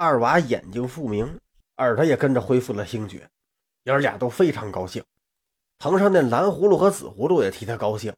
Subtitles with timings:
[0.00, 1.40] 二娃眼睛复明，
[1.78, 3.28] 耳朵也跟着恢复了听觉，
[3.82, 5.04] 爷儿俩都非常高兴。
[5.76, 8.14] 藤上那蓝葫芦和紫葫芦也替他高兴。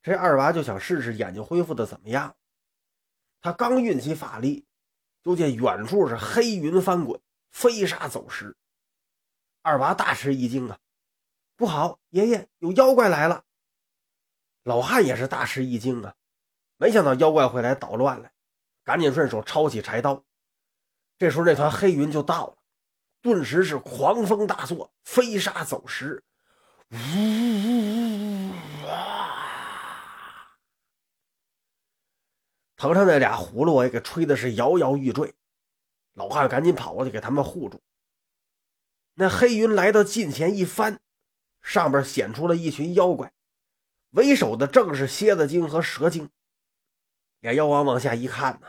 [0.00, 2.36] 这二娃就想试试眼睛恢复的怎么样。
[3.40, 4.64] 他刚运起法力，
[5.24, 8.56] 就见远处是黑云翻滚，飞沙走石。
[9.62, 10.78] 二娃大吃一惊啊！
[11.56, 13.42] 不好，爷爷有妖怪来了！
[14.62, 16.14] 老汉也是大吃一惊啊，
[16.76, 18.30] 没想到妖怪会来捣乱来，
[18.84, 20.22] 赶紧顺手抄起柴刀。
[21.18, 22.56] 这时候那团黑云就到了，
[23.22, 26.22] 顿时是狂风大作，飞沙走石，
[26.90, 28.52] 呜呜呜
[28.86, 30.48] 啊！
[32.76, 35.34] 藤上那俩葫芦也给吹的是摇摇欲坠，
[36.12, 37.80] 老汉赶紧跑过去给他们护住。
[39.14, 41.00] 那黑云来到近前一翻，
[41.62, 43.32] 上边显出了一群妖怪，
[44.10, 46.28] 为首的正是蝎子精和蛇精。
[47.40, 48.68] 俩妖王往下一看呢，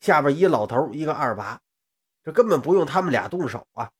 [0.00, 1.60] 下边一老头，一个二娃，
[2.22, 3.90] 这根本不用他们俩动手啊！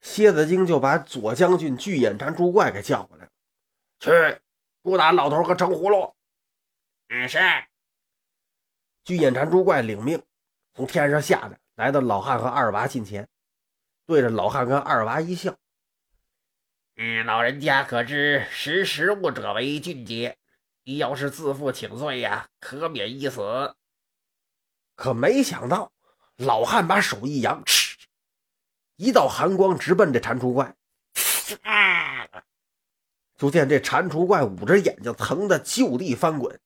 [0.00, 3.30] 蝎子精就把左将军巨眼蟾蜍怪给叫过来了，
[3.98, 4.40] 去
[4.82, 6.14] 捉拿老头和程葫芦。
[7.08, 7.38] 嗯，是。
[9.02, 10.22] 巨眼蟾蜍怪领命，
[10.74, 13.28] 从天上下来，来到老汉和二娃近前。
[14.06, 15.54] 对着老汉跟二娃一笑，
[16.96, 20.38] 嗯，老人家可知识时务者为俊杰？
[20.84, 23.74] 你要是自负请罪呀，可免一死。
[24.98, 25.92] 可没想到，
[26.38, 27.96] 老汉把手一扬，嗤，
[28.96, 30.74] 一道寒光直奔这蟾蜍怪。
[31.62, 32.28] 啊！
[33.36, 36.60] 就见这蟾蜍怪捂着眼睛，疼得就地翻滚。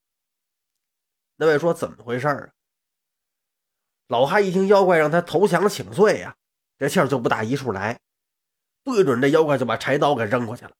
[1.35, 2.49] 那位说：“怎么回事啊？”
[4.09, 6.35] 老汉一听妖怪让他投降请罪呀。
[6.79, 7.99] 这气儿就不打一处来，
[8.83, 10.71] 对准这妖怪就把柴刀给扔过去了。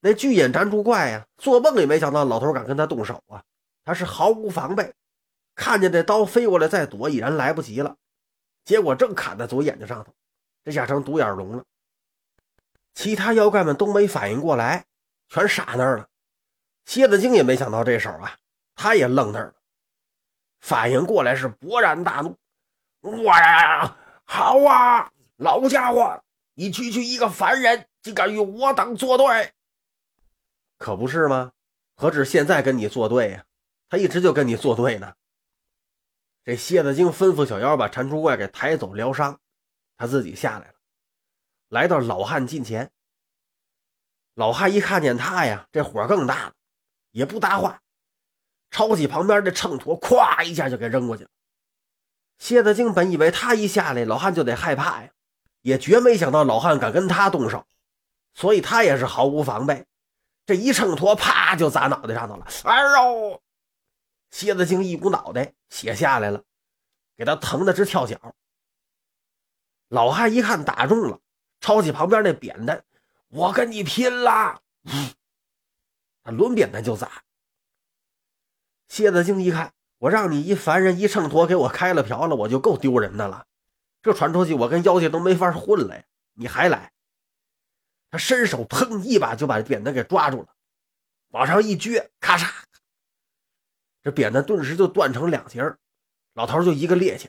[0.00, 3.44] 那巨眼蟾蜍怪呀，做梦也没想到老头敢跟他动手啊！
[3.84, 4.94] 他是毫无防备，
[5.62, 7.96] 看见这刀飞过来再躲已然来不及了，
[8.64, 10.12] 结果正砍在左眼睛上头，
[10.64, 11.62] 这下成独眼龙了。
[12.94, 14.86] 其他妖怪们都没反应过来，
[15.28, 16.08] 全傻那儿了。
[16.84, 18.36] 蝎子精也没想到这手啊，
[18.74, 19.54] 他也愣那儿了，
[20.60, 22.36] 反应过来是勃然大怒，
[23.22, 23.96] 哇呀！
[24.24, 26.20] 好啊，老家伙，
[26.54, 29.52] 你区区一个凡人，竟敢与我等作对，
[30.78, 31.52] 可不是吗？
[31.94, 33.44] 何止现在跟你作对呀？
[33.88, 35.14] 他一直就跟你作对呢。
[36.44, 39.38] 这蝎子精吩咐小妖把蟾蜍怪给抬走疗伤，
[39.96, 40.74] 他自己下来了，
[41.68, 42.90] 来到老汉近前。
[44.34, 46.54] 老汉一看见他呀，这火更大了，
[47.12, 47.80] 也不搭话，
[48.70, 51.30] 抄起旁边的秤砣，咵一下就给扔过去了。
[52.38, 55.10] 蝎子精本以为他一下来，老汉就得害怕呀，
[55.60, 57.64] 也绝没想到老汉敢跟他动手，
[58.34, 59.86] 所以他也是毫无防备。
[60.44, 62.46] 这一秤砣，啪就砸脑袋上头了。
[62.64, 63.40] 哎呦！
[64.30, 66.44] 蝎子精一股脑袋血下来了，
[67.16, 68.34] 给他疼得直跳脚。
[69.88, 71.18] 老汉一看打中了，
[71.60, 72.84] 抄起旁边那扁担，
[73.28, 74.60] 我跟你拼了！
[76.22, 77.24] 他抡扁担就砸。
[78.88, 79.72] 蝎子精一看。
[79.96, 83.46] 我让你一凡人一秤砣给我开了瓢了，我就够丢人的了。
[84.02, 86.02] 这传出去，我跟妖精都没法混了！
[86.32, 86.92] 你还来？
[88.10, 90.48] 他伸手，砰，一把就把扁担给抓住了，
[91.28, 92.50] 往上一撅，咔嚓，
[94.02, 95.62] 这扁担顿时就断成两截
[96.34, 97.26] 老头就一个趔趄。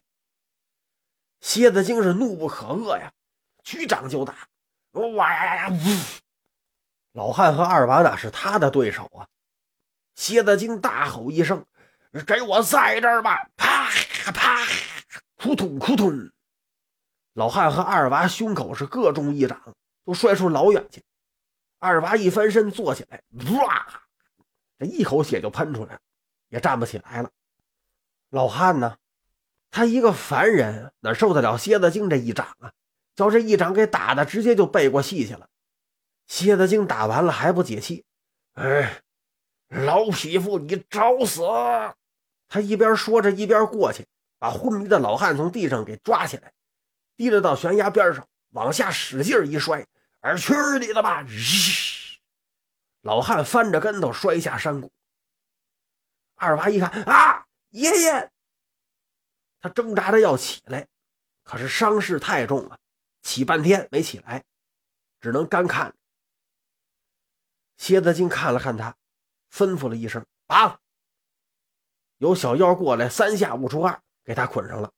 [1.42, 3.12] 蝎子精是怒不可遏呀，
[3.64, 4.48] 举掌就打。
[4.92, 5.78] 哇呀呀！
[7.12, 9.28] 老汉和二娃哪是他的对手啊？
[10.16, 11.66] 蝎子精大吼一声。
[12.28, 13.50] 给我在这儿吧！
[13.58, 13.90] 啪
[14.32, 14.68] 啪，
[15.36, 16.30] 扑通扑通，
[17.34, 21.04] 老汉和二娃胸口是各中一掌，都摔出老远去。
[21.80, 23.24] 二娃一翻身坐起来，
[23.58, 24.04] 哇，
[24.78, 26.00] 这一口血就喷出来了，
[26.54, 27.32] 也站不起来了。
[28.30, 28.98] 老汉呢，
[29.72, 32.72] 他一个凡人哪受得了蝎子精这一掌啊？
[33.16, 35.50] 叫这一掌给打的，直接就背过气去了。
[36.28, 38.06] 蝎子精打完了还不解气，
[38.54, 39.02] 哎，
[39.70, 41.42] 老匹夫，你找死！
[42.48, 44.06] 他一边说着，一边过去，
[44.38, 46.54] 把昏迷的老汉从地上给抓起来，
[47.18, 49.84] 提着到悬崖边上，往下使劲一摔，
[50.20, 51.26] 而去你的吧！
[53.02, 54.92] 老汉翻着跟头摔下山谷。
[56.36, 58.32] 二娃一看啊，爷爷！
[59.60, 60.88] 他挣扎着要起来，
[61.44, 62.80] 可是伤势太重了，
[63.22, 64.44] 起半天没起来，
[65.22, 65.96] 只能干看。
[67.78, 68.96] 蝎子精看了看他，
[69.52, 70.80] 吩咐了一声：“绑。”
[72.18, 74.92] 有小妖过来，三下五除二给他捆上了。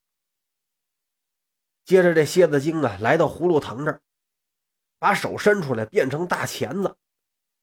[1.84, 4.02] 接着，这蝎子精啊，来到葫芦藤这儿，
[4.98, 6.98] 把手伸出来，变成大钳子，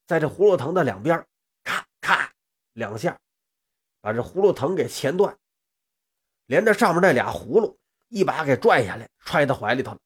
[0.06, 1.26] 在这葫芦藤的两边，
[1.64, 2.32] 咔咔
[2.72, 3.20] 两下，
[4.02, 5.34] 把这葫芦藤给钳断，
[6.46, 7.78] 连着上面那俩葫芦
[8.08, 9.96] 一把给拽下来，揣到怀里头。